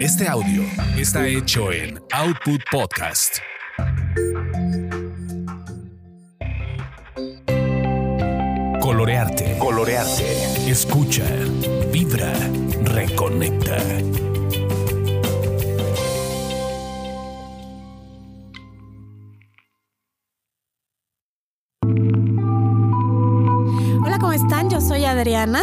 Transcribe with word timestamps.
Este 0.00 0.28
audio 0.28 0.62
está 0.96 1.26
hecho 1.26 1.72
en 1.72 2.00
Output 2.12 2.60
Podcast. 2.70 3.38
Colorearte. 8.80 9.58
Colorearte. 9.58 10.70
Escucha. 10.70 11.24
Vibra. 11.92 12.32
Reconecta. 12.84 13.76
Hola, 24.04 24.18
¿cómo 24.20 24.32
están? 24.32 24.70
Yo 24.70 24.80
soy 24.80 25.04
Adriana 25.04 25.62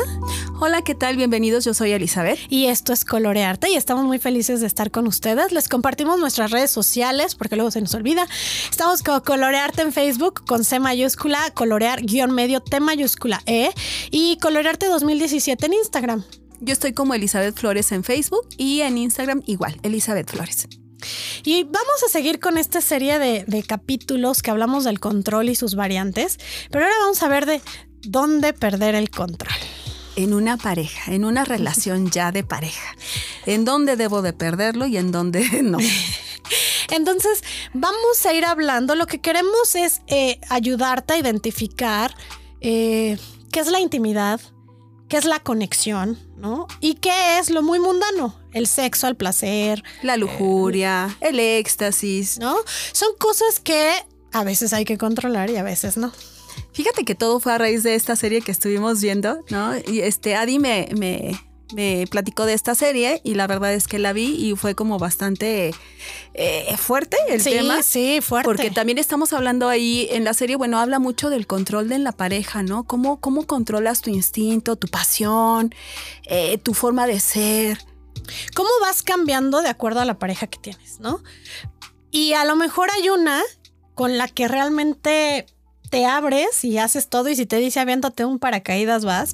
Hola, 0.58 0.84
¿qué 0.84 0.96
tal? 0.96 1.18
Bienvenidos, 1.18 1.66
yo 1.66 1.74
soy 1.74 1.92
Elizabeth. 1.92 2.40
y 2.50 2.68
esto 2.68 2.94
es 2.94 3.04
Colorearte 3.04 3.70
y 3.70 3.76
estamos 3.76 4.06
muy 4.06 4.20
felices 4.20 4.62
de 4.62 4.68
estar 4.68 4.90
con 4.90 5.06
ustedes. 5.06 5.52
Les 5.52 5.68
compartimos 5.68 6.18
nuestras 6.18 6.50
redes 6.50 6.72
sociales 6.72 7.36
porque 7.36 7.58
luego 7.58 7.72
se 7.72 7.82
nos 7.82 7.94
olvida. 7.94 8.26
Estamos 8.72 9.04
con 9.04 9.20
Colorearte 9.20 9.82
en 9.82 9.92
Facebook 9.92 10.46
con 10.46 10.64
C 10.64 10.80
mayúscula, 10.80 11.52
colorear 11.54 12.02
guion 12.04 12.32
medio 12.32 12.62
T 12.62 12.80
mayúscula 12.80 13.42
E 13.46 13.72
y 14.12 14.38
Colorearte 14.38 14.86
2017 14.86 15.66
en 15.66 15.74
Instagram. 15.74 16.24
Yo 16.62 16.72
estoy 16.72 16.94
como 16.94 17.14
Elizabeth 17.14 17.60
Flores 17.60 17.92
en 17.92 18.06
Facebook 18.06 18.48
y 18.58 18.80
en 18.80 18.98
Instagram 18.98 19.44
igual, 19.48 19.78
Elizabeth 19.84 20.32
Flores. 20.32 20.70
Y 21.44 21.64
vamos 21.64 22.04
a 22.08 22.10
seguir 22.10 22.40
con 22.40 22.58
esta 22.58 22.80
serie 22.80 23.20
de, 23.20 23.44
de 23.46 23.62
capítulos 23.62 24.42
que 24.42 24.52
hablamos 24.52 24.86
del 24.86 25.02
control 25.02 25.50
y 25.50 25.56
sus 25.56 25.76
variantes, 25.76 26.40
pero 26.72 26.86
ahora 26.86 26.96
vamos 27.02 27.22
a 27.24 27.28
ver 27.28 27.46
de 27.46 27.62
dónde 28.04 28.54
perder 28.54 28.96
el 28.96 29.10
control. 29.10 29.54
En 30.16 30.34
una 30.34 30.58
pareja, 30.58 31.14
en 31.14 31.26
una 31.26 31.44
relación 31.44 32.10
ya 32.10 32.32
de 32.32 32.44
pareja. 32.44 32.96
¿En 33.46 33.66
dónde 33.66 33.96
debo 33.96 34.22
de 34.22 34.34
perderlo 34.34 34.86
y 34.88 34.98
en 34.98 35.12
dónde 35.12 35.42
no? 35.64 35.78
Entonces, 36.90 37.44
vamos 37.74 38.26
a 38.26 38.34
ir 38.34 38.46
hablando. 38.46 38.96
Lo 38.96 39.08
que 39.08 39.20
queremos 39.20 39.76
es 39.76 40.02
eh, 40.08 40.40
ayudarte 40.50 41.14
a 41.14 41.18
identificar 41.18 42.16
eh, 42.62 43.18
qué 43.52 43.60
es 43.60 43.68
la 43.68 43.80
intimidad, 43.80 44.40
qué 45.10 45.18
es 45.18 45.26
la 45.26 45.40
conexión, 45.40 46.20
¿no? 46.38 46.68
Y 46.80 46.96
qué 46.96 47.40
es 47.40 47.50
lo 47.50 47.62
muy 47.62 47.80
mundano, 47.80 48.40
el 48.54 48.68
sexo, 48.68 49.08
el 49.08 49.16
placer, 49.16 49.84
La 50.02 50.18
lujuria, 50.18 51.16
el 51.22 51.40
éxtasis. 51.40 52.40
¿no? 52.40 52.56
Son 52.92 53.10
cosas 53.18 53.60
que 53.60 53.94
a 54.32 54.44
veces 54.44 54.74
hay 54.74 54.86
que 54.86 54.98
controlar 54.98 55.50
y 55.50 55.58
a 55.58 55.64
veces 55.64 55.98
no. 55.98 56.12
Fíjate 56.76 57.06
que 57.06 57.16
todo 57.16 57.40
fue 57.40 57.54
a 57.54 57.58
raíz 57.58 57.84
de 57.84 57.96
esta 57.96 58.18
serie 58.18 58.42
que 58.42 58.52
estuvimos 58.52 59.02
viendo, 59.02 59.46
¿no? 59.50 59.72
Y 59.88 60.02
este 60.02 60.36
Adi 60.36 60.60
me, 60.60 60.90
me, 60.98 61.32
me 61.74 62.06
platicó 62.12 62.46
de 62.46 62.54
esta 62.54 62.76
serie 62.76 63.22
y 63.24 63.36
la 63.36 63.48
verdad 63.48 63.74
es 63.74 63.88
que 63.88 63.98
la 63.98 64.12
vi 64.12 64.36
y 64.36 64.58
fue 64.58 64.76
como 64.76 65.00
bastante 65.00 65.74
eh, 66.34 66.76
fuerte 66.78 67.16
el 67.30 67.40
sí, 67.40 67.52
tema. 67.52 67.82
sí, 67.82 68.20
fuerte. 68.22 68.46
Porque 68.46 68.72
también 68.72 68.98
estamos 68.98 69.32
hablando 69.32 69.70
ahí 69.70 70.10
en 70.12 70.26
la 70.26 70.34
serie, 70.34 70.58
bueno, 70.58 70.78
habla 70.78 71.00
mucho 71.00 71.30
del 71.30 71.48
control 71.48 71.88
de 71.88 72.00
la 72.00 72.12
pareja, 72.12 72.62
¿no? 72.62 72.84
Cómo, 72.84 73.22
cómo 73.22 73.48
controlas 73.48 74.02
tu 74.02 74.10
instinto, 74.10 74.76
tu 74.76 74.90
pasión, 74.90 75.74
eh, 76.26 76.58
tu 76.58 76.74
forma 76.74 77.08
de 77.08 77.22
ser. 77.22 77.80
cómo 78.54 78.70
vas 78.82 79.02
cambiando 79.02 79.62
de 79.62 79.70
acuerdo 79.70 80.02
a 80.02 80.06
la 80.06 80.20
pareja 80.20 80.48
que 80.48 80.60
tienes, 80.60 81.00
¿no? 81.00 81.24
Y 82.12 82.34
a 82.34 82.44
lo 82.44 82.58
mejor 82.58 82.90
hay 82.92 83.10
una 83.10 83.42
con 83.94 84.18
la 84.18 84.28
que 84.28 84.50
realmente 84.50 85.46
te 85.90 86.06
abres 86.06 86.64
y 86.64 86.78
haces 86.78 87.10
todo 87.10 87.30
y 87.30 87.36
si 87.36 87.46
te 87.46 87.58
dice 87.58 87.80
aviéntate 87.80 88.26
un 88.26 88.40
paracaídas 88.40 89.06
vas. 89.06 89.34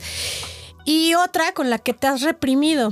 Y 0.84 1.14
otra 1.14 1.54
con 1.54 1.70
la 1.70 1.78
que 1.78 1.94
te 1.94 2.08
has 2.08 2.22
reprimido. 2.22 2.92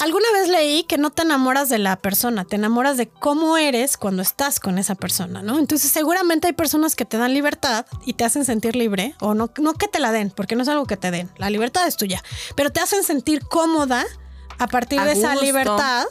Alguna 0.00 0.26
vez 0.34 0.48
leí 0.48 0.84
que 0.84 0.98
no 0.98 1.08
te 1.08 1.22
enamoras 1.22 1.70
de 1.70 1.78
la 1.78 1.96
persona, 1.96 2.44
te 2.44 2.56
enamoras 2.56 2.98
de 2.98 3.08
cómo 3.08 3.56
eres 3.56 3.96
cuando 3.96 4.20
estás 4.20 4.60
con 4.60 4.78
esa 4.78 4.96
persona, 4.96 5.42
¿no? 5.42 5.58
Entonces 5.58 5.90
seguramente 5.90 6.48
hay 6.48 6.52
personas 6.52 6.94
que 6.94 7.06
te 7.06 7.16
dan 7.16 7.32
libertad 7.32 7.86
y 8.04 8.12
te 8.14 8.24
hacen 8.24 8.44
sentir 8.44 8.76
libre, 8.76 9.14
o 9.20 9.32
no, 9.32 9.50
no 9.58 9.72
que 9.74 9.88
te 9.88 9.98
la 9.98 10.12
den, 10.12 10.30
porque 10.30 10.56
no 10.56 10.62
es 10.62 10.68
algo 10.68 10.84
que 10.84 10.98
te 10.98 11.10
den, 11.10 11.30
la 11.38 11.48
libertad 11.48 11.86
es 11.86 11.96
tuya, 11.96 12.22
pero 12.54 12.70
te 12.70 12.80
hacen 12.80 13.02
sentir 13.02 13.42
cómoda 13.46 14.04
a 14.58 14.66
partir 14.66 15.00
A 15.00 15.06
de 15.06 15.12
esa 15.12 15.34
libertad. 15.36 16.06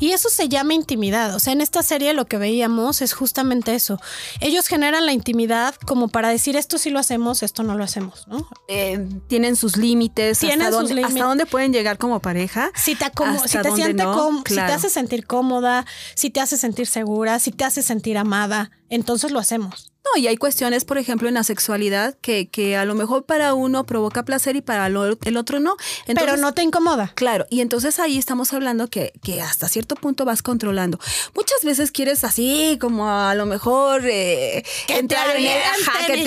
Y 0.00 0.12
eso 0.12 0.28
se 0.30 0.48
llama 0.48 0.74
intimidad. 0.74 1.34
O 1.34 1.38
sea, 1.40 1.52
en 1.52 1.60
esta 1.60 1.82
serie 1.82 2.14
lo 2.14 2.26
que 2.26 2.38
veíamos 2.38 3.02
es 3.02 3.12
justamente 3.12 3.74
eso. 3.74 4.00
Ellos 4.40 4.66
generan 4.66 5.06
la 5.06 5.12
intimidad 5.12 5.74
como 5.86 6.08
para 6.08 6.28
decir 6.28 6.56
esto 6.56 6.78
sí 6.78 6.90
lo 6.90 6.98
hacemos, 6.98 7.42
esto 7.42 7.62
no 7.62 7.76
lo 7.76 7.84
hacemos, 7.84 8.26
¿no? 8.28 8.48
Eh, 8.68 9.06
tienen 9.28 9.56
sus 9.56 9.76
límites, 9.76 10.38
Tienen 10.38 10.62
hasta, 10.62 10.78
sus 10.80 10.88
dónde, 10.88 11.04
hasta 11.04 11.24
dónde 11.24 11.46
pueden 11.46 11.72
llegar 11.72 11.98
como 11.98 12.20
pareja. 12.20 12.70
Si 12.74 12.94
te, 12.94 13.06
si 13.48 13.58
te 13.58 13.68
dónde 13.68 13.84
siente 13.84 14.02
no, 14.04 14.14
cóm- 14.16 14.42
si 14.48 14.54
te 14.54 14.60
hace 14.60 14.90
sentir 14.90 15.26
cómoda, 15.26 15.86
si 16.14 16.30
te 16.30 16.40
hace 16.40 16.56
sentir 16.56 16.86
segura, 16.86 17.38
si 17.38 17.50
te 17.52 17.64
hace 17.64 17.82
sentir 17.82 18.18
amada, 18.18 18.70
entonces 18.88 19.30
lo 19.32 19.38
hacemos. 19.38 19.92
No, 20.14 20.20
y 20.20 20.26
hay 20.26 20.36
cuestiones, 20.36 20.84
por 20.84 20.98
ejemplo, 20.98 21.28
en 21.28 21.34
la 21.34 21.44
sexualidad 21.44 22.16
que, 22.20 22.48
que 22.48 22.76
a 22.76 22.84
lo 22.84 22.94
mejor 22.94 23.24
para 23.26 23.54
uno 23.54 23.84
provoca 23.84 24.24
placer 24.24 24.56
y 24.56 24.60
para 24.62 24.88
lo- 24.88 25.18
el 25.24 25.36
otro 25.36 25.60
no. 25.60 25.76
pero 26.06 26.36
no 26.36 26.54
te 26.54 26.62
incomoda. 26.62 27.12
Claro, 27.14 27.46
y 27.50 27.60
entonces 27.60 27.98
ahí 27.98 28.16
estamos 28.18 28.52
hablando 28.52 28.88
que, 28.88 29.12
que 29.22 29.42
hasta 29.42 29.68
cierto 29.68 29.94
punto 29.96 30.24
vas 30.24 30.42
controlando. 30.42 30.98
Muchas 31.34 31.62
veces 31.64 31.90
quieres 31.90 32.24
así, 32.24 32.78
como 32.80 33.08
a 33.10 33.34
lo 33.34 33.46
mejor 33.46 34.02
eh, 34.06 34.64
Que 34.86 34.94
te 35.02 35.08
que 35.08 35.14
te 35.14 35.16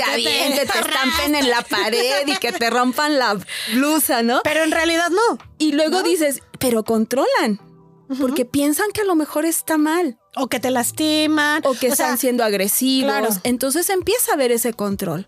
avienten, 0.04 0.56
te 0.56 0.64
estampen 0.64 1.36
en 1.36 1.50
la 1.50 1.62
pared 1.62 2.28
y 2.28 2.36
que 2.38 2.52
te 2.52 2.70
rompan 2.70 3.18
la 3.18 3.38
blusa, 3.74 4.22
¿no? 4.24 4.42
Pero 4.44 4.64
en 4.64 4.72
realidad 4.72 5.10
no. 5.10 5.38
Y 5.58 5.72
luego 5.74 5.98
¿no? 6.00 6.04
dices, 6.04 6.42
pero 6.60 6.84
controlan, 6.84 7.60
porque 8.20 8.46
piensan 8.46 8.88
que 8.94 9.02
a 9.02 9.06
lo 9.06 9.16
mejor 9.16 9.46
está 9.46 9.78
mal 9.78 10.18
O 10.36 10.48
que 10.48 10.60
te 10.60 10.72
lastiman. 10.72 11.62
o 11.66 11.74
que 11.74 11.88
están 11.88 12.18
siendo 12.18 12.44
agresivos. 12.44 13.12
claro. 13.12 13.30
Entonces 13.44 13.90
empieza 13.90 14.32
a 14.32 14.36
haber 14.36 14.52
ese 14.52 14.74
control. 14.74 15.26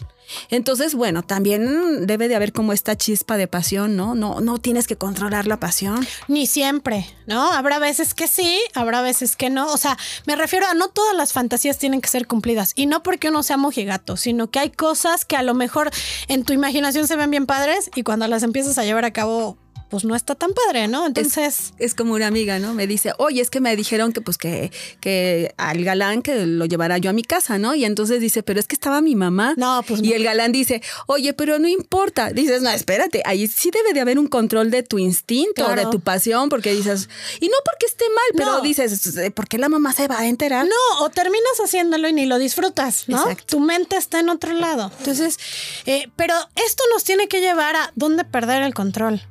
Entonces, 0.49 0.95
bueno, 0.95 1.23
también 1.23 2.05
debe 2.07 2.27
de 2.27 2.35
haber 2.35 2.53
como 2.53 2.73
esta 2.73 2.95
chispa 2.95 3.37
de 3.37 3.47
pasión, 3.47 3.95
¿no? 3.95 4.15
No, 4.15 4.39
no 4.39 4.57
tienes 4.57 4.87
que 4.87 4.95
controlar 4.95 5.47
la 5.47 5.59
pasión. 5.59 6.07
Ni 6.27 6.47
siempre, 6.47 7.05
¿no? 7.27 7.51
Habrá 7.51 7.79
veces 7.79 8.13
que 8.13 8.27
sí, 8.27 8.61
habrá 8.73 9.01
veces 9.01 9.35
que 9.35 9.49
no. 9.49 9.71
O 9.71 9.77
sea, 9.77 9.97
me 10.25 10.35
refiero 10.35 10.65
a 10.67 10.73
no 10.73 10.87
todas 10.89 11.15
las 11.15 11.33
fantasías 11.33 11.77
tienen 11.77 12.01
que 12.01 12.09
ser 12.09 12.27
cumplidas. 12.27 12.73
Y 12.75 12.85
no 12.85 13.03
porque 13.03 13.29
uno 13.29 13.43
sea 13.43 13.57
mojigato, 13.57 14.17
sino 14.17 14.49
que 14.49 14.59
hay 14.59 14.69
cosas 14.71 15.25
que 15.25 15.35
a 15.35 15.43
lo 15.43 15.53
mejor 15.53 15.91
en 16.27 16.43
tu 16.43 16.53
imaginación 16.53 17.07
se 17.07 17.15
ven 17.15 17.31
bien 17.31 17.45
padres 17.45 17.91
y 17.95 18.03
cuando 18.03 18.27
las 18.27 18.43
empiezas 18.43 18.77
a 18.77 18.85
llevar 18.85 19.05
a 19.05 19.11
cabo, 19.11 19.57
pues 19.93 20.05
no 20.05 20.15
está 20.15 20.33
tan 20.33 20.53
padre, 20.53 20.87
¿no? 20.87 21.05
Entonces, 21.05 21.71
Es 21.77 21.93
como 21.93 22.15
una 22.15 22.25
amiga, 22.25 22.57
¿no? 22.57 22.73
Me 22.73 22.87
dice, 22.87 23.13
oye, 23.19 23.41
es 23.43 23.51
que 23.51 23.59
me 23.61 23.75
dijeron 23.75 24.11
que 24.11 24.21
pues 24.21 24.39
que, 24.39 24.71
que 25.01 25.53
al 25.57 25.83
galán 25.83 26.23
que 26.23 26.47
lo 26.47 26.65
llevara 26.65 26.97
yo 26.97 27.11
a 27.11 27.13
mi 27.13 27.21
casa, 27.21 27.59
¿no? 27.59 27.75
Y 27.75 27.85
entonces 27.85 28.19
dice, 28.19 28.41
pero 28.41 28.59
es 28.59 28.65
que 28.65 28.73
estaba 28.73 29.01
mi 29.01 29.15
mamá. 29.15 29.53
No, 29.55 29.83
pues 29.87 29.99
Y 30.01 30.09
no. 30.09 30.15
el 30.15 30.23
galán 30.23 30.51
dice, 30.51 30.81
oye, 31.05 31.33
pero 31.35 31.59
no 31.59 31.67
importa. 31.67 32.31
Dices, 32.31 32.63
no, 32.63 32.71
espérate, 32.71 33.21
ahí 33.23 33.45
sí 33.45 33.69
debe 33.69 33.93
de 33.93 33.99
haber 34.01 34.17
un 34.17 34.25
control 34.25 34.71
de 34.71 34.81
tu 34.81 34.97
instinto, 34.97 35.63
Claro. 35.63 35.85
de 35.85 35.91
tu 35.91 35.99
pasión, 35.99 36.49
porque 36.49 36.73
dices, 36.73 37.07
y 37.39 37.49
no 37.49 37.57
porque 37.63 37.85
esté 37.85 38.05
mal, 38.05 38.25
pero 38.35 38.53
No. 38.53 38.61
dices, 38.61 39.13
¿por 39.35 39.47
qué 39.47 39.59
la 39.59 39.69
mamá 39.69 39.93
se 39.93 40.07
va 40.07 40.17
a 40.21 40.25
enterar? 40.25 40.65
No, 40.65 41.05
o 41.05 41.09
terminas 41.11 41.59
haciéndolo 41.63 42.07
y 42.09 42.13
ni 42.13 42.25
lo 42.25 42.39
disfrutas, 42.39 43.03
¿no? 43.09 43.19
Exacto. 43.21 43.43
Tu 43.45 43.59
mente 43.59 43.95
está 43.95 44.19
en 44.21 44.29
otro 44.29 44.53
lado. 44.53 44.91
Entonces, 44.97 45.37
eh, 45.85 46.09
pero 46.15 46.33
esto 46.65 46.83
nos 46.91 47.03
tiene 47.03 47.27
que 47.27 47.41
llevar 47.41 47.75
a 47.75 47.91
dónde 47.95 48.23
perder 48.23 48.63
el 48.63 48.73
control. 48.73 49.21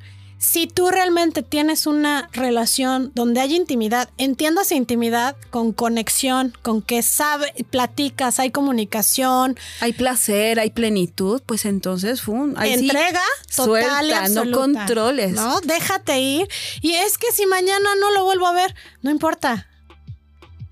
Si 0.42 0.66
tú 0.66 0.90
realmente 0.90 1.44
tienes 1.44 1.86
una 1.86 2.28
relación 2.32 3.12
donde 3.14 3.40
hay 3.40 3.54
intimidad, 3.54 4.10
entiéndase 4.18 4.74
intimidad 4.74 5.36
con 5.50 5.72
conexión, 5.72 6.52
con 6.62 6.82
que 6.82 7.02
sabe, 7.02 7.52
platicas, 7.70 8.40
hay 8.40 8.50
comunicación, 8.50 9.56
Hay 9.78 9.92
placer, 9.92 10.58
hay 10.58 10.70
plenitud, 10.70 11.40
pues 11.46 11.64
entonces, 11.64 12.22
ahí 12.56 12.76
sí, 12.76 12.86
entrega 12.86 13.22
total 13.54 14.10
y 14.10 14.34
no 14.34 14.50
controles. 14.50 15.34
¿no? 15.34 15.60
Déjate 15.60 16.18
ir. 16.18 16.48
Y 16.80 16.94
es 16.94 17.18
que 17.18 17.30
si 17.30 17.46
mañana 17.46 17.90
no 18.00 18.10
lo 18.10 18.24
vuelvo 18.24 18.48
a 18.48 18.52
ver, 18.52 18.74
no 19.00 19.12
importa. 19.12 19.68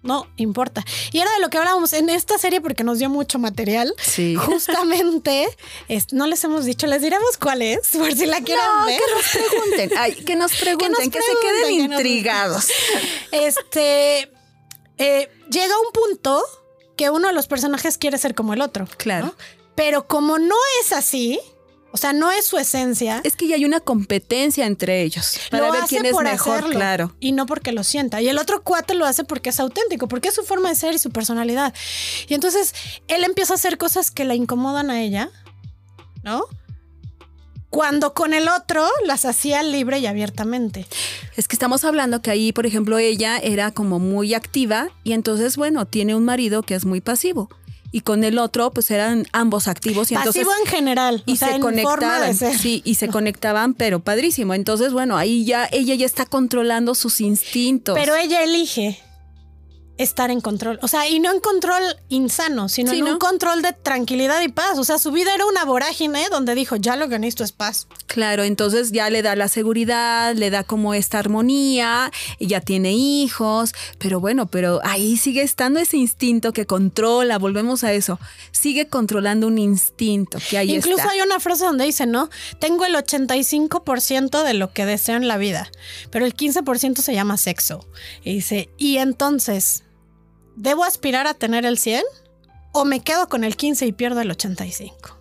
No 0.02 0.26
importa. 0.37 0.82
Y 1.12 1.19
era 1.19 1.31
de 1.32 1.41
lo 1.41 1.50
que 1.50 1.58
hablábamos 1.58 1.93
en 1.93 2.08
esta 2.08 2.38
serie 2.38 2.61
porque 2.62 2.85
nos 2.85 2.99
dio 2.99 3.11
mucho 3.11 3.38
material. 3.38 3.94
Sí. 4.00 4.35
Justamente, 4.38 5.49
es- 5.88 6.12
no 6.12 6.26
les 6.26 6.43
hemos 6.44 6.64
dicho, 6.64 6.87
les 6.87 7.02
diremos 7.02 7.37
cuál 7.38 7.61
es, 7.62 7.88
por 7.88 8.11
si 8.14 8.25
la 8.26 8.41
quieren 8.41 8.64
No, 8.81 8.87
ver. 8.87 8.99
que 9.00 9.14
nos 9.14 9.26
pregunten, 9.50 9.91
ay, 9.99 10.14
que 10.14 10.37
nos 10.37 10.52
pregunten, 10.61 11.11
que, 11.11 11.20
se 11.20 11.25
pregunten, 11.26 11.43
queden 11.43 11.76
que 11.82 11.88
nos- 11.88 11.99
intrigados. 12.00 12.69
Este 13.32 14.31
eh, 14.99 15.29
llega 15.50 15.75
un 15.87 15.93
punto 15.93 16.43
que 16.96 17.11
uno 17.11 17.29
de 17.29 17.35
los 17.35 17.46
personajes 17.46 17.96
quiere 17.99 18.19
ser 18.19 18.35
como 18.35 18.53
el 18.55 18.61
otro. 18.61 18.87
Claro. 18.96 19.26
¿no? 19.26 19.35
Pero 19.75 20.06
como 20.06 20.38
no 20.38 20.56
es 20.82 20.93
así, 20.93 21.41
o 21.93 21.97
sea, 21.97 22.13
no 22.13 22.31
es 22.31 22.45
su 22.45 22.57
esencia. 22.57 23.21
Es 23.25 23.37
que 23.37 23.49
ya 23.49 23.57
hay 23.57 23.65
una 23.65 23.81
competencia 23.81 24.67
entre 24.67 25.03
ellos 25.03 25.39
para 25.51 25.67
lo 25.67 25.73
ver 25.73 25.83
hace 25.83 25.97
quién 25.97 26.07
es 26.07 26.13
por 26.13 26.25
mejor, 26.25 26.59
hacerlo, 26.59 26.77
claro. 26.77 27.17
Y 27.21 27.33
no 27.33 27.47
porque 27.47 27.73
lo 27.73 27.85
sienta. 27.85 28.23
Y 28.23 28.29
el 28.29 28.39
otro 28.39 28.63
cuate 28.63 28.95
lo 28.95 29.07
hace 29.07 29.25
porque 29.25 29.51
es 29.51 29.61
auténtico, 29.61 30.09
porque 30.09 30.29
es 30.29 30.35
su 30.35 30.43
forma 30.43 30.69
de 30.69 30.75
ser 30.75 30.95
y 30.95 30.99
su 30.99 31.11
personalidad. 31.11 31.75
Y 32.29 32.35
entonces 32.35 32.75
él 33.09 33.25
empieza 33.25 33.55
a 33.55 33.57
hacer 33.57 33.79
cosas 33.79 34.11
que 34.11 34.25
la 34.25 34.35
incomodan 34.35 34.91
a 34.91 35.01
ella, 35.01 35.31
¿no? 36.23 36.47
cuando 37.71 38.15
con 38.15 38.35
el 38.35 38.49
otro 38.49 38.85
las 39.07 39.25
hacía 39.25 39.63
libre 39.63 40.01
y 40.01 40.07
abiertamente. 40.07 40.87
Es 41.37 41.47
que 41.47 41.55
estamos 41.55 41.85
hablando 41.85 42.21
que 42.21 42.31
ahí, 42.31 42.53
por 42.53 42.67
ejemplo, 42.67 42.99
ella 42.99 43.39
era 43.39 43.71
como 43.71 44.01
muy 44.01 44.35
activa 44.35 44.91
y 45.05 45.13
entonces, 45.13 45.57
bueno, 45.57 45.87
tiene 45.87 46.17
un 46.17 46.25
marido 46.25 46.63
que 46.63 46.75
es 46.75 46.85
muy 46.85 47.01
pasivo. 47.01 47.49
Y 47.93 48.03
con 48.03 48.23
el 48.25 48.39
otro, 48.39 48.71
pues 48.71 48.91
eran 48.91 49.27
ambos 49.33 49.67
activos 49.67 50.11
y 50.11 50.15
entonces 50.15 50.45
Pasivo 50.45 50.65
en 50.65 50.71
general. 50.71 51.23
y 51.27 51.33
o 51.33 51.37
sea, 51.37 51.49
se 51.49 51.55
en 51.57 51.61
conectaban, 51.61 52.35
sí, 52.37 52.83
y 52.85 52.95
se 52.95 53.09
conectaban, 53.09 53.75
pero 53.75 54.01
padrísimo. 54.01 54.55
Entonces, 54.55 54.93
bueno, 54.93 55.17
ahí 55.17 55.45
ya 55.45 55.69
ella 55.73 55.95
ya 55.95 56.07
está 56.07 56.25
controlando 56.25 56.95
sus 56.95 57.21
instintos. 57.21 57.97
Pero 57.99 58.15
ella 58.15 58.45
elige 58.45 59.01
estar 60.02 60.31
en 60.31 60.41
control. 60.41 60.79
O 60.82 60.88
sea, 60.88 61.08
y 61.08 61.20
no 61.20 61.32
en 61.32 61.41
control 61.41 61.82
insano, 62.08 62.69
sino 62.69 62.91
Sí, 62.93 62.99
en 63.00 63.05
¿no? 63.05 63.12
un 63.12 63.19
control 63.19 63.62
de 63.62 63.73
tranquilidad 63.73 64.41
y 64.41 64.49
paz. 64.49 64.79
O 64.79 64.85
sea, 64.85 64.99
su 64.99 65.12
vida 65.12 65.35
era 65.35 65.44
una 65.47 65.64
vorágine 65.64 66.26
donde 66.31 66.55
dijo, 66.55 66.76
ya 66.76 66.97
lo 66.97 67.08
que 67.08 67.19
necesito 67.19 67.44
es 67.44 67.52
paz. 67.52 67.87
Claro, 68.06 68.43
entonces 68.43 68.93
ya 68.93 69.11
le 69.11 69.23
da 69.23 69.37
la 69.37 69.49
seguridad, 69.49 70.35
le 70.35 70.50
da 70.50 70.64
como 70.64 70.94
esta 70.94 71.19
armonía, 71.19 72.11
y 72.38 72.47
ya 72.49 72.61
tiene 72.61 72.93
hijos, 72.93 73.73
pero 73.99 74.20
bueno, 74.20 74.47
pero 74.47 74.81
ahí 74.85 75.17
sigue 75.17 75.43
estando 75.43 75.79
ese 75.81 75.97
instinto 75.97 76.53
que 76.53 76.67
controla, 76.67 77.38
volvemos 77.38 77.85
a 77.85 77.93
eso, 77.93 78.19
sigue 78.53 78.88
controlando 78.88 79.46
un 79.46 79.58
instinto 79.58 80.38
que 80.49 80.58
ahí 80.58 80.75
Incluso 80.75 80.99
está. 80.99 81.11
hay 81.12 81.20
una 81.20 81.38
frase 81.41 81.64
donde 81.64 81.85
dice, 81.85 82.06
¿no? 82.06 82.31
Tengo 82.58 82.85
el 82.85 82.94
85% 82.94 84.43
de 84.43 84.55
lo 84.55 84.73
que 84.73 84.87
deseo 84.87 85.17
en 85.17 85.29
la 85.29 85.37
vida, 85.37 85.70
pero 86.11 86.25
el 86.25 86.35
15% 86.35 86.96
se 87.03 87.14
llama 87.14 87.37
sexo. 87.37 87.87
Y 88.25 88.35
dice, 88.35 88.70
y 88.76 88.96
entonces, 88.99 89.85
¿debo 90.61 90.85
aspirar 90.85 91.27
a 91.27 91.35
tener 91.35 91.65
el 91.65 91.79
100? 91.79 92.03
¿O 92.73 92.85
me 92.85 93.01
quedo 93.01 93.29
con 93.29 93.45
el 93.45 93.57
15 93.57 93.87
y 93.87 93.93
pierdo 93.93 94.21
el 94.21 94.31
85? 94.31 95.19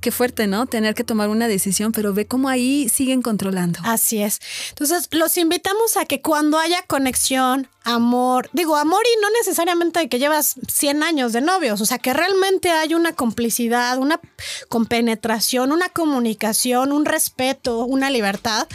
Qué 0.00 0.12
fuerte, 0.12 0.46
¿no? 0.46 0.66
Tener 0.66 0.94
que 0.94 1.02
tomar 1.02 1.28
una 1.28 1.48
decisión, 1.48 1.90
pero 1.90 2.14
ve 2.14 2.26
cómo 2.26 2.48
ahí 2.48 2.88
siguen 2.88 3.22
controlando. 3.22 3.80
Así 3.82 4.22
es. 4.22 4.40
Entonces, 4.68 5.08
los 5.10 5.36
invitamos 5.36 5.96
a 5.96 6.04
que 6.04 6.20
cuando 6.20 6.58
haya 6.58 6.82
conexión, 6.82 7.68
amor, 7.82 8.48
digo, 8.52 8.76
amor 8.76 9.02
y 9.04 9.20
no 9.20 9.30
necesariamente 9.30 10.08
que 10.08 10.20
llevas 10.20 10.54
100 10.68 11.02
años 11.02 11.32
de 11.32 11.40
novios, 11.40 11.80
o 11.80 11.86
sea, 11.86 11.98
que 11.98 12.12
realmente 12.12 12.70
hay 12.70 12.94
una 12.94 13.14
complicidad, 13.14 13.98
una 13.98 14.20
compenetración, 14.68 15.72
una 15.72 15.88
comunicación, 15.88 16.92
un 16.92 17.04
respeto, 17.04 17.84
una 17.84 18.10
libertad, 18.10 18.68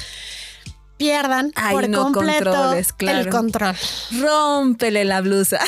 pierdan 0.99 1.53
Ay, 1.55 1.73
por 1.73 1.89
no 1.89 2.11
completo 2.11 2.51
controles, 2.51 2.93
claro. 2.93 3.19
el 3.19 3.29
control. 3.29 3.75
Rómpele 4.19 5.05
la 5.05 5.21
blusa. 5.21 5.59